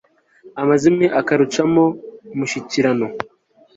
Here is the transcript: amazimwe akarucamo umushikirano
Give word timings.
amazimwe 0.61 1.05
akarucamo 1.19 1.83
umushikirano 2.33 3.07